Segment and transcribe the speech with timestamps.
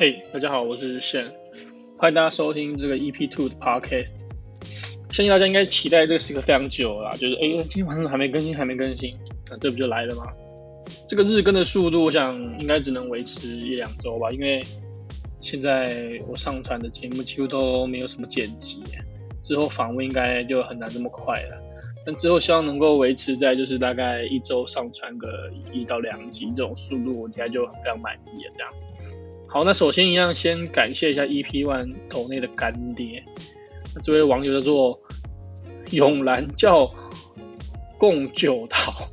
[0.00, 1.24] 嘿大家好，我是 Shen，
[1.96, 4.14] 欢迎大家收听这个 EP Two 的 Podcast。
[5.10, 9.18] 相信大家应该期待这个时刻非常久了，就是哎，今天晚上还没更新，还没更新，
[9.50, 10.32] 那这不就来了吗？
[11.08, 14.62] 这个日更的速度，我想应该只能维持一两周吧，因为
[15.40, 18.80] 现在我上传的节目几乎都没有什么剪辑，
[19.42, 21.60] 之后访问应该就很难这么快了。
[22.06, 28.72] 但之后希望能够维持在就是大概一周上传个一到两集这种速度，我应该就非常满意了，这样。
[29.50, 33.24] 好，那首先一样，先感谢一下 EP One 抖内的干爹。
[33.94, 35.00] 那这位网友叫做
[35.90, 36.92] 永兰叫
[37.96, 39.08] 共九桃，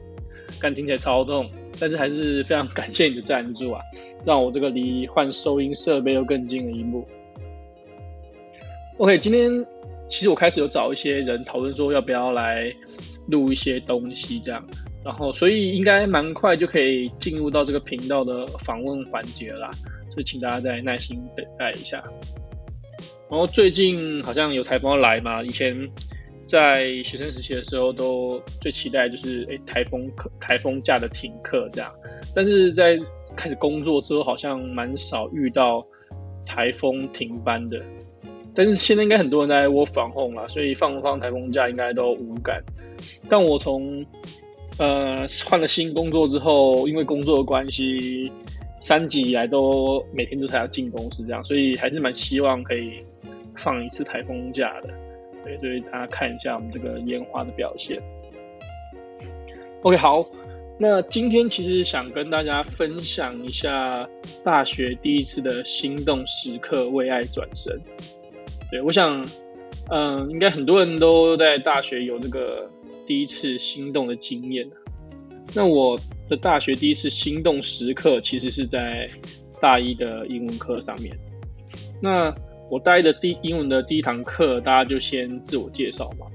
[0.59, 3.81] 感听起来超痛，但是还是非常感谢你的赞助啊，
[4.26, 7.07] 让我这个离换收音设备又更近了一步。
[8.98, 9.65] OK，今天
[10.09, 12.70] 其实我开始有找一些人讨论说要不要来
[13.29, 14.62] 录一些东西这样，
[15.02, 19.71] 然后所以应该蛮快就可以进入到这个频道的访问环节啦
[20.16, 22.04] 就请大家再耐心等待一下。
[23.30, 25.76] 然后最近好像有台风要来嘛，以前
[26.48, 31.91] 在学生时期的时候都最期待就是诶台风课、台风假的停课这样，
[32.35, 32.96] 但是在
[33.35, 35.84] 开始工作之后好像蛮少遇到
[36.46, 37.82] 台风停班的。
[38.54, 42.63] 但是现在应该很多人在我防控了，所以放不放台风假应该都无感。
[43.27, 44.05] 但我从
[44.77, 48.32] 呃换了新工作之后，因为工作的关系。
[48.86, 53.00] 三级以来都每天都才要进公司这样，所以还是蛮希望可以
[53.55, 54.90] 放一次台风假的。
[55.44, 58.00] 对，所以大家看一下我们这个烟花的表现。
[59.82, 60.24] OK，好，
[60.78, 64.08] 那今天其实想跟大家分享一下
[64.44, 67.81] 大学第一次的心动时刻，为爱转身。
[68.69, 69.25] 对，我想，
[69.90, 72.69] 嗯，应该很多人都在大学有这个
[73.08, 74.69] 第一次心动的经验。
[75.53, 75.97] 那我
[76.28, 79.07] 的大学第一次心动时刻，其实是在
[79.62, 81.18] 大一的英文课上面。
[82.01, 82.33] 那
[82.69, 86.25] 我大一的第英文的第一堂课，大家就先自我介绍嘛。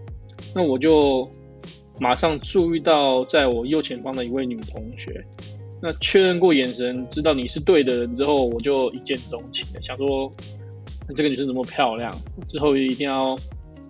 [0.54, 1.28] 那我就
[1.98, 5.22] 马上注意到，在我右前方的一位女同学。
[5.82, 10.32] 那确认过眼神，知道你是对的人之后，我就一见钟情了，想说
[11.14, 12.16] 这个女生怎么漂亮，
[12.48, 13.36] 之后一定要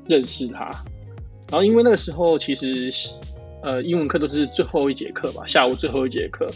[0.08, 0.64] 认识她。
[1.50, 2.90] 然后因为那个时候其实。
[3.62, 6.48] 呃，英文课都是最后一节课吧，下午最后一节课，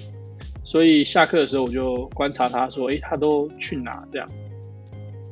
[0.65, 4.29] 所以下课的时候我就观察他说，诶，他都去哪这样？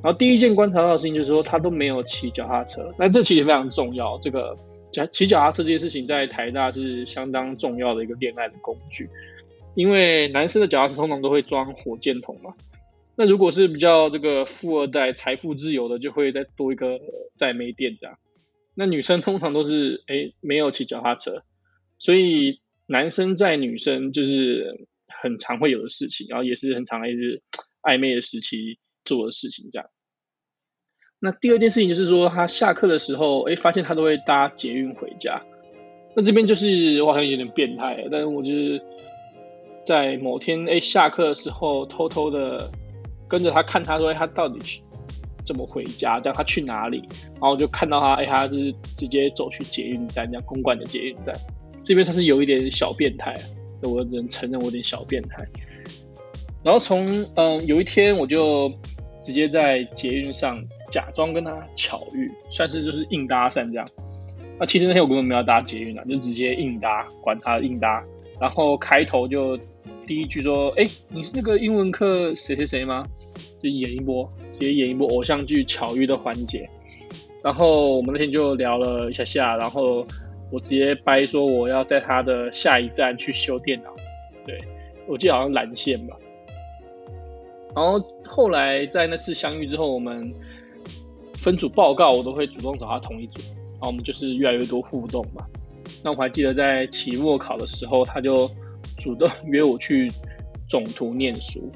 [0.03, 2.93] 然后第一件观察到的事情就是说，他都没有骑脚踏车。
[2.99, 4.55] 那这其实非常重要，这个
[4.91, 9.09] 脚骑脚踏车这件事情在台大是相当重要的一个恋爱的工具，
[9.75, 12.53] 因为男生的脚踏车通常都会装火箭筒嘛。
[13.16, 16.99] 那如果是比较这个富二代、财富自由的，就会再多一个
[17.37, 18.19] 再没电这样。
[18.75, 21.43] 那女生通常都是诶没有骑脚踏车。
[22.02, 27.42] 所以男生在女生就是很常会有的事情，然后也是很常一直
[27.80, 29.88] 暧昧的时期做的事情这样。
[31.20, 35.40] 那第二件事情就是说，他下课的时候，哎，发现他都会搭捷运回家。
[36.16, 38.82] 那这边就是我好像有点变态，但是我就是
[39.86, 42.69] 在某天哎下课的时候，偷偷的
[43.28, 44.82] 跟着他看他说，他到底去
[45.46, 47.04] 怎么回家，这样他去哪里？
[47.34, 51.32] 然后就看到他，哎，他是直接走去捷运站，这样公馆的捷运站。
[51.84, 53.37] 这边他是有一点小变态，
[53.82, 55.44] 我只能承认我有点小变态。
[56.62, 58.72] 然后从嗯有一天我就
[59.20, 63.88] 直接在捷运上假装跟他巧遇，算是就是硬搭讪这样。
[64.60, 68.00] 那其实那天我根本没有搭捷运啊，就直接硬搭，管他硬搭。
[68.41, 69.59] 然后开头就
[70.06, 73.04] 第一句说：“哎，你是那个英文课谁谁谁吗？”
[73.62, 76.69] 就演一波，直接演一波偶像剧巧遇的环节。
[77.43, 80.06] 然后我们那天就聊了一下下，然后。
[80.52, 83.90] 我直接掰说我要在他的下一站去修电脑，
[84.46, 84.60] 对，
[85.06, 86.14] 我记得好像蓝线吧。
[87.74, 90.30] 然后后来在那次相遇之后，我们
[91.38, 93.40] 分组报告，我都会主动找他同一组，
[93.72, 95.46] 然后我们就是越来越多互动嘛。
[96.04, 98.50] 那我还记得在期末考的时候，他就
[98.98, 100.12] 主动 约我去
[100.69, 101.72] 总图念书，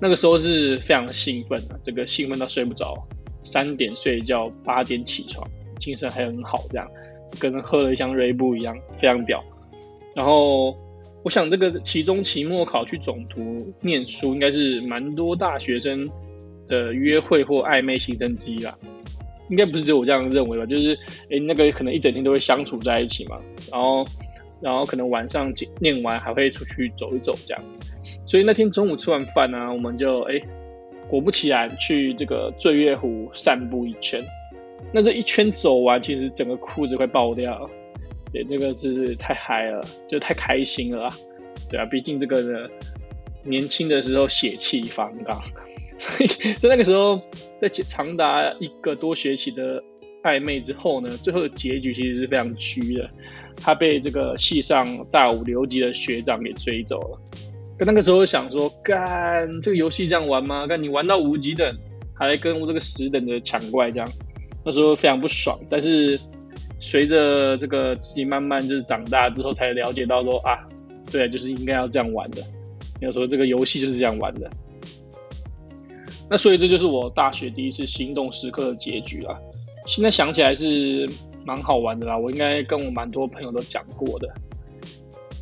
[0.00, 3.06] 那个时候是非常兴奋啊，这个兴奋到睡不着，
[3.44, 5.46] 三点睡觉，八点起床，
[5.78, 6.88] 精神还很好这样。
[7.38, 9.42] 跟喝了一箱瑞布一样，非常屌。
[10.14, 10.74] 然后，
[11.22, 13.40] 我想这个期中、期末考去总图
[13.80, 16.08] 念书，应该是蛮多大学生
[16.68, 18.76] 的约会或暧昧行程之一啦。
[19.50, 20.64] 应该不是只有我这样认为吧？
[20.64, 20.98] 就是，
[21.28, 23.38] 诶，那个可能一整天都会相处在一起嘛。
[23.70, 24.06] 然后，
[24.62, 27.62] 然后可能晚上念完还会出去走一走这样。
[28.26, 30.42] 所以那天中午吃完饭呢、我们就诶，
[31.08, 34.24] 果不其然去这个醉月湖散步一圈。
[34.94, 37.68] 那这一圈走完，其实整个裤子快爆掉了，
[38.32, 41.14] 对，这个是太嗨了，就太开心了，啊
[41.68, 42.68] 对啊，毕竟这个呢，
[43.42, 45.42] 年轻的时候血气方刚，
[45.98, 47.20] 所以在那个时候，
[47.60, 49.82] 在长达一个多学期的
[50.22, 53.10] 暧昧之后呢，最后的结局其实是非常虚的。
[53.56, 57.20] 他被这个系上大五留级的学长给追走了。
[57.78, 60.66] 那个时候想说，干这个游戏这样玩吗？
[60.66, 61.76] 干你玩到五级等，
[62.14, 64.08] 还跟我这个十等的抢怪这样，
[64.64, 65.58] 那时候非常不爽。
[65.68, 66.18] 但是
[66.80, 70.58] 随着这个自己慢慢就是长大之后，才了解到说啊，
[71.10, 72.42] 对，就是应该要这样玩的。
[73.00, 74.50] 要说这个游戏就是这样玩的。
[76.30, 79.38] 那所以这就是我大学第一次心动时刻的结局啦。
[79.86, 81.06] 现在想起来是
[81.44, 84.32] 蛮好玩的啦，我应该跟我蛮多朋友都讲过的。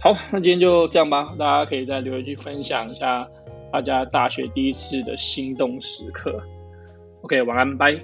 [0.00, 3.28] 好，那今天就这样吧，大家可以在留言区分享一下
[3.72, 6.42] 大家大学第一次的心动时刻。
[7.20, 7.96] OK，晚安，拜。